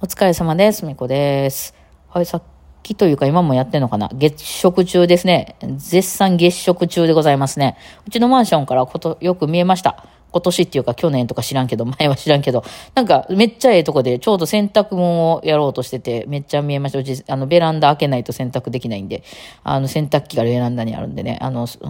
[0.00, 0.86] お疲れ様です。
[0.86, 1.74] みこです。
[2.08, 2.42] はい、さっ
[2.84, 4.08] きというか今もやってんのかな？
[4.14, 5.56] 月食中ですね。
[5.76, 7.76] 絶賛月食中でございますね。
[8.06, 10.06] うちのマンションからことよく見えました。
[10.30, 12.62] 今年っていうか去年とか知らんけど、前は知らんけど、
[12.94, 17.00] なんかめっちゃええとこでちょうど洗濯物をやろうとしてて、めっちゃ見えました。
[17.00, 19.24] うち、あの、ベランダ開けないと洗濯できないんで、
[19.64, 21.80] あの、洗濯機がベランダにあるんでね、あの、そ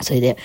[0.00, 0.36] それで、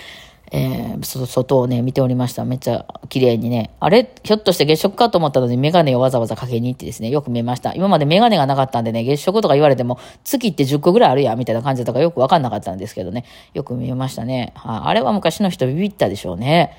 [0.57, 2.45] えー、外をね、見ておりました。
[2.45, 3.71] めっちゃ綺麗にね。
[3.81, 4.09] あれ？
[4.23, 7.73] ひょっとして月食かと思ったので、メガネをわざわざかけに行ってですね、よく見えました。
[7.73, 13.25] 今までメガネがなかったんでね、月食とか言われても、月って10個ぐらいあるや、みたいな感じだったからよくわかんなかったんですけどね。
[13.53, 14.53] よく見えましたね。
[14.55, 16.71] はあ、あれは昔の人ビビったでしょうね。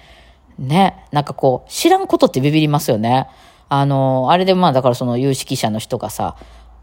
[0.59, 1.05] ね。
[1.12, 3.29] なんかこう、知らんことってビビりますよね。
[3.69, 6.37] あの、あれでまあ、だからその有識者の人がさ、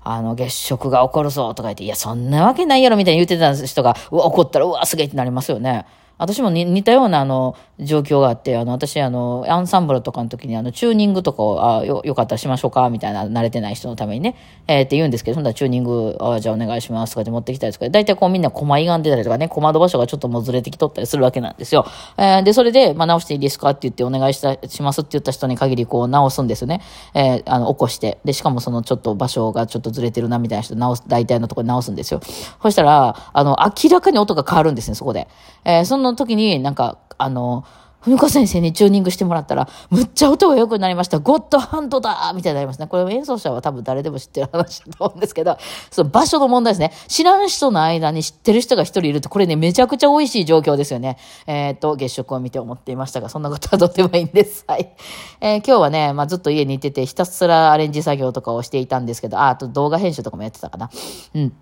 [0.03, 5.85] あの、月食が起こるぞとか言って、いや、そんなわけないやろみたいに言ってた人が、うわ、起こったら、うわ、すげえってなりますよね。
[6.17, 14.35] 私も似たようなあの状況があって、あの私あのアンサンブルとかの時にあのチューニングとかをあよよかったらしましょうかみたいな慣れてない人のためにね、
[14.67, 21.85] えー、って言うんですけど、そんなチューニングあじゃあお願いしますとかって持ってきたりとか、大体こうみんなコマ歪んでたりとかね、コマの場所がちょっともずれてきとったりするわけなんですよ。
[22.17, 26.81] えー、で、それで、まあ、直していいですかって言ってお願いしたしますって言った人に限りこう直すんですよね。
[27.13, 28.19] えー、あの起こして。
[28.23, 32.21] で、しかもそのちょっと場所がちょっとずれてるなみたいな人直す、大体のところに直すんですよ。
[32.61, 35.27] そしたら、あの、明らかに音が変わるんですね、そこで。
[35.65, 37.65] えー、そのの時になんか、あの、
[38.03, 41.19] ふみこ先生にチューニングしてもらったら、むっちゃ音が良くなりました。
[41.19, 42.87] ゴッドハンドだみたいになりますね。
[42.87, 45.57] これ演奏者は多分誰でも知ってる話だと思うんですけど、
[45.89, 46.91] その場所の問題ですね。
[47.07, 51.17] 知らん人の間に知ってる人が一人いると、これね、めちゃくちゃ美味しい状況ですよね。
[51.47, 54.65] えっ、ー、と、月食を見て思っていましたが、そんなことはどうでもいいんです。
[54.67, 54.93] はい。
[55.39, 60.89] えー、今日はね、まあ、ずっと家にいてて、ひたすらアレンジ作業とかをしていたんですけど、あ、あと動画編集とかもやってたかな。
[61.35, 61.53] うん。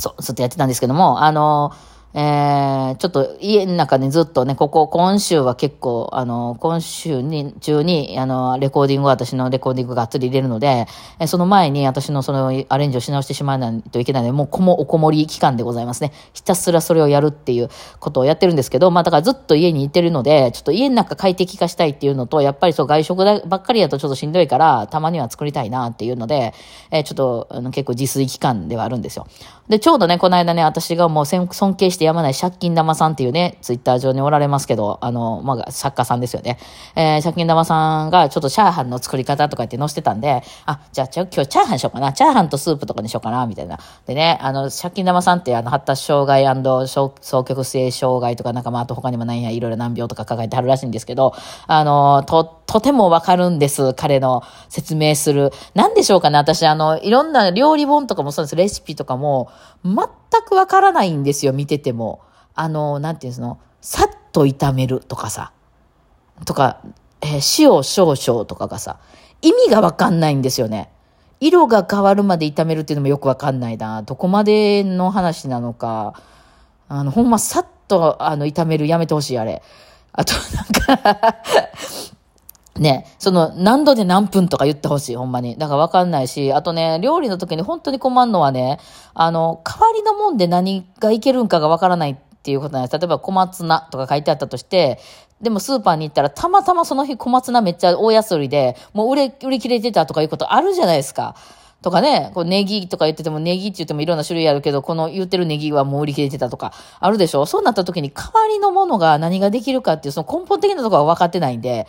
[0.00, 10.86] そう、ずっとやってたんですけども、あのーえー、ちょっと家の中にずっとね、ここ、今週は結構、あの、今週に、中に、あの、レコーディング、私のレコーディングがっつり入れるので、
[11.18, 16.10] えその前に私のそのアレンジをし直してしまわないといけないので、もうこもおこもり期間でございますね。
[16.32, 17.68] ひたすらそれをやるっていう
[18.00, 26.54] ことをやってるんですけど、まあだからずっと家にいてるので、ちょっと家の中快適化したいっていうのと、やっぱりそう外食ばっかりだとちょっとしんどいから、たまには作りたいなっていうので、
[26.90, 29.26] え、ちょっとあの結構自炊期間ではあるんですよ。
[29.68, 36.58] で、ちょうどね、この間ね、私がもう尊敬してやまない借金玉さんっていうね、ツイッター上におられますけど、あの、まあ、作家さんですよね。
[36.94, 42.12] えー、借金玉さんがちょっとチャーハンの作り方とか言って載せてたんで、あ、じゃあ、今日チャーハンしようかな。
[42.12, 43.78] チャーハンとスープとかにしようかな、みたいな。
[44.06, 51.34] でね、あの、借金玉さんってあの、発達障害双極性障害とかなんかまあ、あと他にも何やいろいろ難病とか抱えてはるらしいんですけど、
[51.66, 53.94] あの、と、とてもわかるんです。
[53.94, 55.52] 彼の説明する。
[55.74, 56.38] なんでしょうかね。
[56.38, 58.56] 私、あの、いろんな料理本とかもそうです。
[58.56, 59.48] レシピとかも、
[59.84, 60.04] 全
[60.42, 61.52] くわからないんですよ。
[61.52, 62.20] 見てても。
[62.54, 65.52] あの、なんていうの、さっと炒めるとかさ、
[66.44, 66.80] とか、
[67.20, 68.98] えー、塩少々とかがさ、
[69.42, 70.90] 意味がわかんないんですよね。
[71.40, 74.02] 色が変わるまで炒めるっていうのもよくわかんないな。
[74.02, 76.14] どこまでの話なのか。
[76.88, 79.62] あの、ほんまさっと、あの、炒めるやめてほしい、あれ。
[80.12, 80.32] あと、
[80.88, 81.36] なんか
[82.78, 85.56] ね、その何度で何分とか言ってほしい、ほんまに。
[85.56, 88.78] だからわかんないし、あとね、料理の時に本当に困るのはね、
[89.14, 92.98] あの、代わりのもんで何がいけるんかがわからないっていうことなんです。
[92.98, 94.98] 例えば小松菜とか書いてあったとして、
[95.40, 101.34] でもスーパーに行ったらたまたまその日小松菜めっちゃ大安売りで、もう売れ、売り切れてたとかいうことあるじゃないですか。
[101.82, 111.86] とかね、こうネギとか言ってても、ネギって言ってもいろんな種類あるけど、この言ってるネギはもう売り切れてたとか、あるでしょそうなった時に代わりのものが何ができるかっていう、その根本的なところが分かってないんで、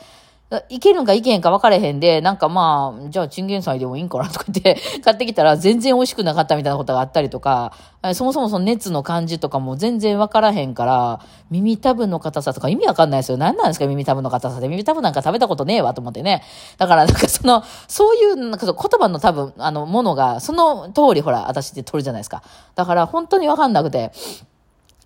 [0.69, 7.73] いけるんかいけへんか分かれへんで、なんかまあ、じゃあチンゲン菜でもいいんかなとか言って 買ってきたら全然美味しくなかったみたいなことがあったりとか、
[8.13, 11.19] そもそもその熱の感じとかも全然分からへんから、
[11.49, 13.37] 耳たぶの硬さとか意味わかんないですよ。
[13.37, 14.69] 何なんですか耳たぶの硬さで。
[14.69, 16.43] 耳たぶなんか食べたことねえわと思ってね。
[16.77, 22.41] だからなんかその、そういうなんか言葉の多分、あの、ものが、その通りほら、私って取るじゃないですか。
[22.75, 24.13] だから本当に分かんなくて、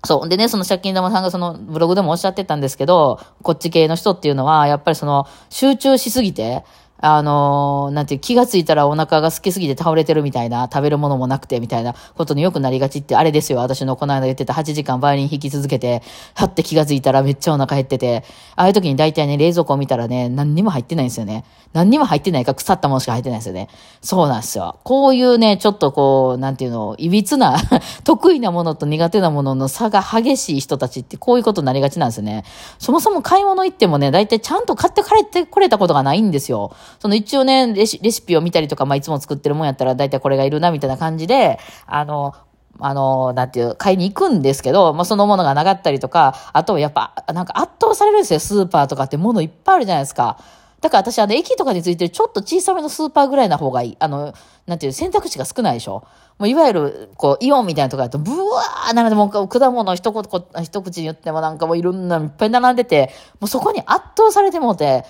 [0.04, 0.30] そう。
[0.30, 6.64] でね、その借金玉さんがそのブログでもおっしゃってたんですけど、こっち系の人っていうのは、やっぱりその集中しすぎて、
[7.02, 16.03] あのー、なんていう、気がついたらお腹が空きすぎて倒れてるみたいな、食べるものもなくてみたいなことによくなりがちって、あれですよ、私のこの間言ってた8時間バイオリン弾き続けて、
[16.36, 18.24] はって気がついたらめっちゃお腹減ってて、
[18.56, 21.44] ああいう時に大体ね、冷蔵庫を見たらね、何にも入ってないんですよね。
[21.74, 23.70] 何にも入ってないか腐ったものしか入ってないんですよね。
[24.02, 24.80] そうなんですよ。
[24.84, 27.58] こういうね、ちょっとこう、なんていうの、いびつな
[28.04, 32.44] 得意なものと苦手なものの差が激しい人たちってこういうことになりがちなんですよね。
[32.78, 36.72] そもそも買い物行ってもね、大体ちゃんと買って帰ってこれたことがないんですよ。
[36.99, 42.34] その一応ね、レシレシピを見たりとか、まあ、いつも作ってるもんやったら、大体これがいるな、みたいな感じで、あの、
[42.79, 50.38] あの、なんていう、買いに行くんですけど、まあ、そのものがなかったりとか、あとやっぱ、なんか圧倒されるんですよ、スーパーとかってものいっぱいあるじゃないですか。
[50.82, 53.97] だから私、あの、駅とかについてるちょっと小さめのスーパーぐらいな方がいい。
[53.99, 54.34] あの、
[54.66, 56.03] なんていう、選択肢が少ないでしょ
[56.40, 65.05] もういわゆる、こう、イオンみたいなとこだと、ブワー並んで、もう果物一言、一口に言ってもなんかもういろんないっぱい並んでて、もうそこに圧倒されてもうて、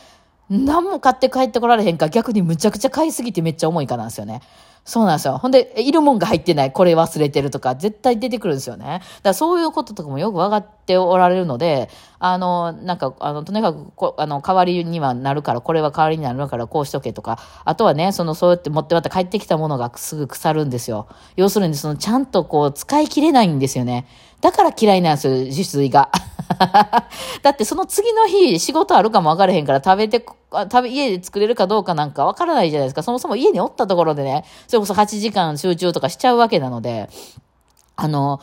[0.51, 4.41] 何も買って帰ってこられへんか、逆にむちゃくちゃ買いすぎてめっちゃ重いかなんですよね。
[4.83, 5.37] そうなんですよ。
[5.37, 8.85] ほんで、いるもんが入ってない、これ忘れてるとか、絶対出てくるんですよね。
[8.85, 11.89] だからそういうこととかもよく分かっておられるので、
[12.19, 21.07] あの、なんか、あの、とにかくこ、あの、代わりにはなるから、これは代わりになるから、こうしとけとか、あとはね、その、そうやって持ってまた帰ってきたものがすぐ腐るんですよ。
[21.37, 24.05] 要するに、その、ちゃんとこう、使い切れないんですよね。
[24.41, 26.09] だから嫌いなんですよ、自炊が。
[27.41, 33.03] だってその次の日仕事あるかも分からへんから食べて、食べ、家で作れるかどうかなんかわからないじゃないですか。
[33.03, 37.09] そもそも家におったところでね、それこそ8時間集中とかしちゃうわけなので、
[37.95, 38.41] あの、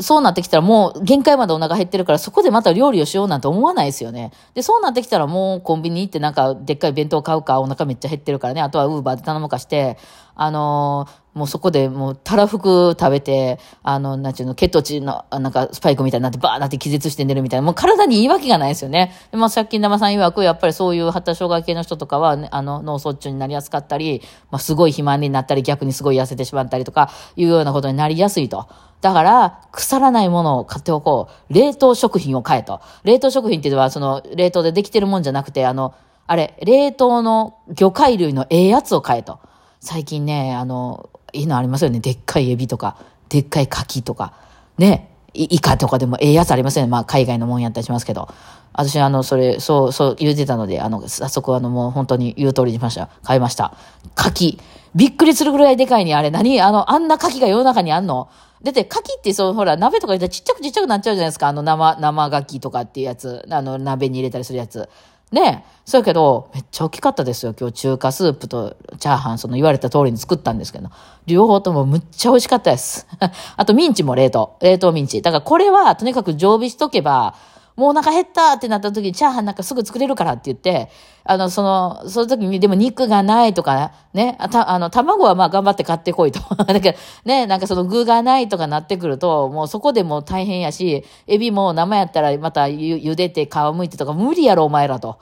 [0.00, 4.32] そうなってきたらもう限界までお腹減ってるからそこでまた料理をしようなんて思わないですよね。
[4.54, 8.62] で、そうなってきたらもうコンビニ行ってなんかでっかい弁当買うかお腹めっちゃ減ってるからね。
[8.62, 9.98] あとはウーバーで頼むかして、
[10.34, 19.12] あのーもうそこでもうたらふく食べて、あの、なんちゅうの、血糖値の、なんかスパイクみたいになってバーなって気絶して寝るみたいな、もう体にいいわけがないですよね。
[19.30, 24.20] でまあ、さっき生さん曰く、やっぱりそういう発達障害系の人とかは、ね、あの、脳卒中になりやすかったり、
[24.50, 28.66] まあ、すごい肥満になったり、逆にすごい痩せてしまったりとか、いうようなことになりやすいと。
[29.00, 31.54] だから、腐らないものを買っておこう。
[31.54, 32.80] 冷凍食品を買えと。
[33.04, 35.94] 冷凍食品っていうのは、その、冷凍でできてるもんじゃなくて、あの、
[36.26, 39.40] あれ、冷凍の魚介類のええやつを買えと。
[39.80, 42.00] 最近ね、あの、いいのありますよね。
[42.00, 42.96] でっかいエビとか、
[43.28, 44.34] でっかい牡蠣とか、
[44.78, 46.90] ね、イカとかでもええやつありますよね。
[46.90, 48.28] まあ、海外のもんやったりしますけど。
[48.74, 53.10] 私、あの、それ、そう、そう言うてたので、あの、早速、あの、もう本当に言う通りにしました。
[53.22, 53.74] 買いました。
[54.16, 54.58] 牡蠣。
[54.94, 56.60] びっくりするぐらいでかいに、あれ、何？
[56.60, 58.28] あの、あんな牡蠣が世の中にあんの？
[58.62, 61.48] だって、牡蠣って、そう、ほら、鍋とか入れたらちっちゃくちっちゃくなっちゃうじゃないですか。
[61.48, 63.46] あの、生、生牡蠣とかっていうやつ。
[63.50, 64.88] あの、鍋に入れたりするやつ。
[65.32, 67.54] ねそうやけど、めっちゃ大きかったですよ。
[67.58, 70.90] 今日中華スープとチャーハン、その言われた通りに作ったんですけど。
[71.26, 73.08] 両方ともむっちゃ美味しかったです。
[73.56, 74.56] あとミンチも冷凍。
[74.60, 75.22] 冷凍ミンチ。
[75.22, 77.34] だからこれはとにかく常備しとけば、
[77.76, 80.90] もうお腹減ったってなった時にチャーハンなんかすぐ作れるからって言って、
[81.24, 86.40] あの、その、その時にでも肉がないとか、ね、あたあの、卵はまあ頑張って買ってこいと。
[86.64, 95.18] だけど、ね、なんかその具がないとかなってくると、もうそこでも大変やし、エビも生やったらまたゆ茹でて皮むいてとか無理やろお前らと。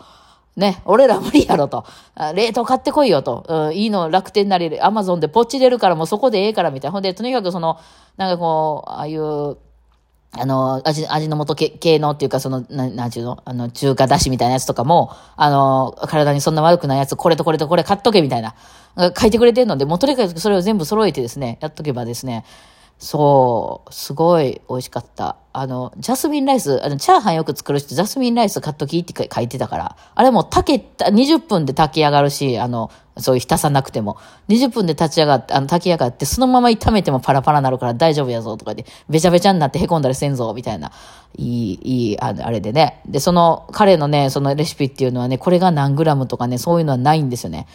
[0.57, 1.85] ね、俺ら無理やろと。
[2.35, 3.45] 冷凍買ってこいよと。
[3.49, 6.93] うん、いいの楽天なり、アマゾンでポチれるからもうそこでええからみたいな。
[6.93, 7.79] ほんで、とにかくその、
[8.17, 9.57] なんかこう、ああいう、
[10.33, 13.43] あの、味、味の素系のっていうか、その、ななんちゅうの？
[13.45, 18.55] あの、中華だしみたいなやつとかも、あの、体にそんな悪くないやつ、これとこれとこれ買っとけみたいな、
[19.19, 22.45] 書いてくれてるので、もうとにかくそれを全部揃えてですね、やっとけばですね、
[23.01, 25.37] そう、すごい美味しかった。
[25.55, 34.19] あの、ジャスミンライス、あの、チャーハンよく作る人、ジャスミンライス買っときって書いてたから、あれも炊けた、20分で炊き上がるし、あの、そういう浸さなくても、
[34.49, 40.93] 20分で立ち上がって、あの、炊き上がって、そのまま炒めてもパラパラなるから大丈夫やぞとかで、べちゃべちゃになってへこんだりせんぞ、みたいな、
[41.39, 43.01] いい、いい、ああれでね。
[43.09, 47.67] で、その、彼のね、そのレシピっていうのはね、これが何グラムとかね、そういうのはないんですよね。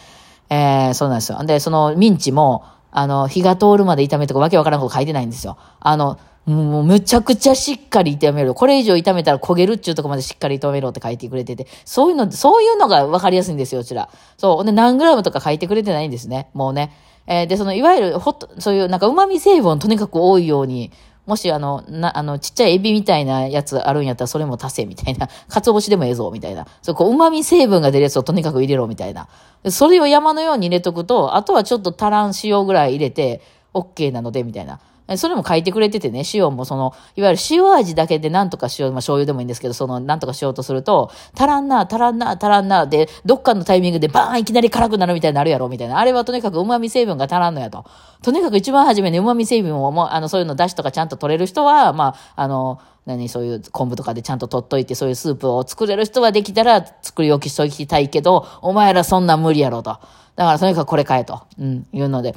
[0.51, 1.43] えー、そうなんですよ。
[1.43, 2.63] で、そのミンチも、
[2.97, 5.57] あの、火が通るまで炒めとかわけわからんこと書いてないんですよ。
[5.81, 8.53] あの、もうむちゃくちゃしっかり炒める。
[8.53, 14.09] これ以上炒めたら焦げるっちゅうとこまでしっかり炒めろって書いてくれてて、そういうの、そういうのがわかりやすいんですよ、うちら。
[14.37, 14.65] そう。
[14.65, 16.49] で、何グラムとか書いてくれてないんですね。
[16.53, 16.93] もうね。
[17.27, 20.91] えー、で、その、いわゆる、ほっと、そういうなんか旨味成分とにかく多いように、
[21.25, 25.27] もしあの、な、あの、ちっちゃいエビみたいなやつあるんやったらそれも足せみたいな。
[25.49, 26.67] 鰹節でもええぞみたいな。
[26.83, 29.27] そう、こう、旨味成分が出るやつをとにかく入れろみたいな。
[29.69, 33.41] それを山のように入れとくと、あとはちょっと足らん塩ぐらい入れて、
[33.73, 34.79] OK なので、みたいな。
[35.17, 45.99] それも書いてくれててね、塩もその、いわゆる塩味だけでなんとかしよう、まあ醤油でもいいんですけど、その、なんとかしようとすると、足らんな、足らんな、足らんな、で、どっかのタイミングでバーンいきなり辛くなるみたいになるやろ、みたいな。
[45.99, 47.85] あれはとにかく旨味成分が足らんのやと。
[48.23, 59.99] とにかく一番初めに旨味成分をもう、あの、そういうの出汁とかちゃんと取れる人は、まあ、あの、何、そういう昆布とかでちゃんと取っといて、そういうスープを作れる人はできたら作り置きしときたいけど、お前らそんな無理やろと。
[60.35, 62.33] だからとにかくこれ買えと、うん、いうので。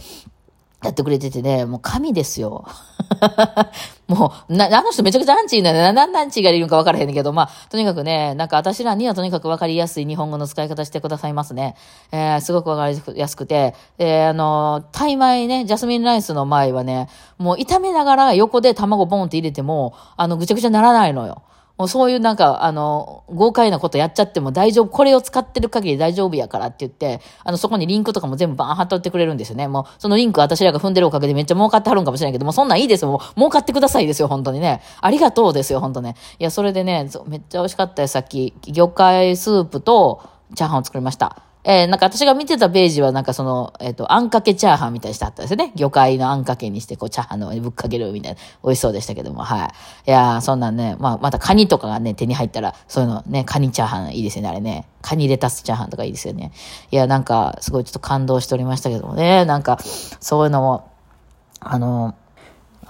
[0.82, 2.64] やってくれててね、もう神ですよ。
[4.06, 11.74] もう、な、あの人めちゃくちゃアンチーなね、何アンチがいるのか分からへんけど、まあ、とにかくね、なんか私らにはとにかく分かりやすい日本語の使い方してくださいますね。
[12.12, 17.08] えー、すごく分かりやすくて、えー、あの、タイ米ね、ジャスミンライスの前はね、
[17.38, 21.42] もう炒めながら横で卵ボンって入れても、あの、ぐちゃぐちゃならないのよ。
[21.78, 29.68] もうそういうなんか、あの、豪快なことやっちゃっても大丈夫、これを使ってる限り大丈夫やからって言って、あの、そこにリンクとかも全部バーン貼っといてくれるんですよね。
[29.68, 33.12] もう、そのリンク私らが踏んでるおかげでめっちゃ儲かってはるんかもしれないけどもう、そんなんいいですよ。
[33.12, 34.82] もう、儲かってくださいですよ、本当にね。
[35.00, 36.16] ありがとうですよ、本当ね。
[36.40, 38.54] いや、それでね、めっちゃ美味しかったよ、さっき。
[38.66, 40.20] 魚介スープと、
[40.56, 41.47] チャーハンを作りました。
[41.70, 45.70] えー、なんか私が見てたページはなんかその、えっ、と、あんかけチャーハンみたいにしてあったんですよね。
[45.76, 48.38] 魚介のあんかけにして、こう、チャーハンの上にぶっかけるみたいな。
[48.64, 49.68] 美味しそうでしたけども、はい。
[50.06, 54.88] いや、そんなんね、まあ、またカニとかがね、手に入ったら、そういうのね、カニチャーハンいいですよね、あれね。
[55.02, 56.52] カニレタスチャーハンとかいいですよね。
[56.90, 59.78] いや、なんか、すごいちょっと感動しておりましたけどもね、なんか、
[60.20, 60.90] そういうのも、
[61.60, 62.14] あの、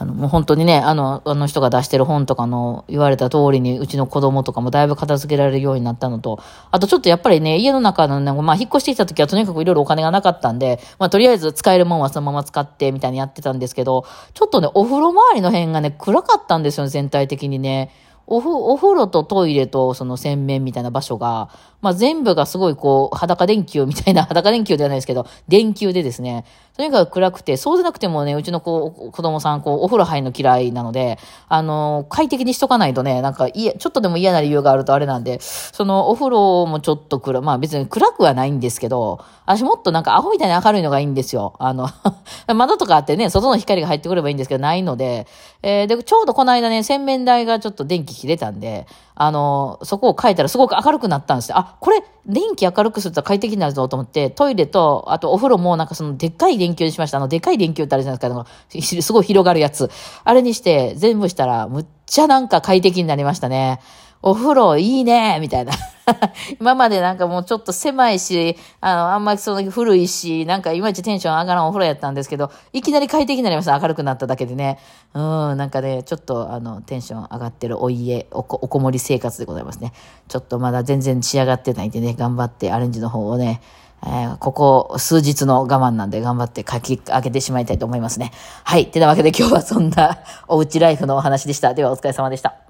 [0.01, 6.39] あの、もう本当にね、あの、あの人が出してる本とかの言われた通りに、うちの子供とかもだいぶ片付けられるようになったのと、
[6.71, 17.91] あとちょっとやっぱりね、家の中のね、まあ、引っ越してきた時はとにかくいろいろお金がなかったんで、まあ、とりあえず使えるもんはそのまま使ってみたいにやってたんですけど、ちょっとね、お風呂周りの辺がね、暗かったんですよね、全体的にね。
[18.31, 21.49] おふ、お風呂とトイレとその洗面みたいな場所が、
[21.81, 26.45] まあ、全部がすごいこう、裸電球みたいな、 裸電球ではないですけど、電球でですね、
[26.77, 31.19] とにかく暗くて、そうでなくてもね、うちの子、子供さん、こう、お風呂入るの嫌いなので、
[31.49, 41.55] あの、快適にしとかないとね、なんか、いちょっとでも嫌な理由があるとあれなんで、その、お風呂もちょっと暗、まあ別に暗くはないんですけど、私もっとなんかアホみたいに明るいのがいいんですよ。
[41.59, 41.89] あの、
[42.55, 45.27] 窓とかあってね、外の光が入ってくればいいんですけど、ないので、
[45.63, 51.68] えー、で、ちょうどこの間ね、洗面台がちょっと電気切れたんで、あの、そこを変えたらすごく明るくなったんですよ。
[51.75, 57.19] あ、これ、電気明るくすると快適になるぞと思って、トイレと、あとお風呂もなんかそのでっかい電球にしました。
[57.19, 59.03] あの、でっかい電球ってあるじゃないですか。
[59.03, 59.91] すごい広がるやつ。
[60.25, 63.81] あれにして、全部したら、むっちゃなんか快適になりましたね。
[64.23, 65.73] お風呂いいねみたいな。
[66.61, 73.79] 今までなんかもうちょっと狭いし、あの、あんまりその古いし、なんかいまいちテンション上がらんお風呂やったんですけど、いきなり快適になりました。
[73.79, 74.79] 明るくなっただけでね。
[75.15, 79.93] うん、なんかね、ちょっとあの、テンション上がってるお家、おこ、おこもり生活でございますね。
[80.29, 83.61] ちょっとまだ全然仕上がってないんでね、頑張ってアレンジの方をね、
[84.05, 88.33] えー、ここ数日の我慢なんで頑張って書き上げてしまいたいと思いますね。
[88.65, 88.91] はい。
[88.91, 91.75] てなわけで今日はそんなおうちライフのお話でした。
[91.75, 92.68] ではお疲れ様でした。